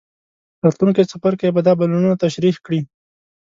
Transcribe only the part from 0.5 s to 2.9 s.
راتلونکی څپرکی به دا بدلونونه تشریح کړي.